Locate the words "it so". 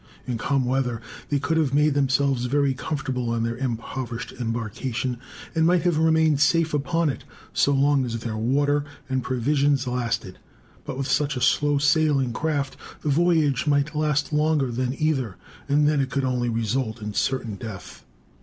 7.11-7.71